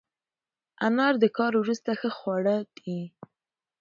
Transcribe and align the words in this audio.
انار 0.87 1.13
د 1.23 1.25
کار 1.37 1.53
وروسته 1.61 1.89
ښه 1.99 2.09
خواړه 2.17 2.55
دي. 2.77 2.99